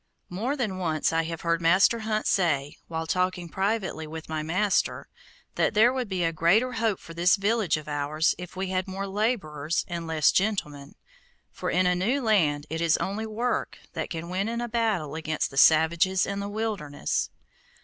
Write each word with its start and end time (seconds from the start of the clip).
More 0.29 0.57
than 0.57 0.79
once 0.79 1.11
have 1.11 1.41
I 1.41 1.43
heard 1.43 1.61
Master 1.61 1.99
Hunt 1.99 2.25
say, 2.25 2.75
while 2.87 3.05
talking 3.05 3.49
privately 3.49 4.07
with 4.07 4.27
my 4.29 4.41
master, 4.41 5.07
that 5.57 5.75
there 5.75 5.93
would 5.93 6.09
be 6.09 6.27
greater 6.31 6.71
hope 6.71 6.99
for 6.99 7.13
this 7.13 7.35
village 7.35 7.77
of 7.77 7.87
ours 7.87 8.33
if 8.39 8.55
we 8.55 8.69
had 8.69 8.87
more 8.87 9.05
laborers 9.05 9.85
and 9.87 10.07
less 10.07 10.31
gentlemen, 10.31 10.95
for 11.51 11.69
in 11.69 11.85
a 11.85 11.93
new 11.93 12.19
land 12.19 12.65
it 12.67 12.81
is 12.81 12.97
only 12.97 13.27
work 13.27 13.77
that 13.93 14.09
can 14.09 14.29
win 14.29 14.49
in 14.49 14.57
the 14.57 14.67
battle 14.67 15.13
against 15.13 15.51
the 15.51 15.55
savages 15.57 16.25
and 16.25 16.41
the 16.41 16.49
wilderness. 16.49 17.29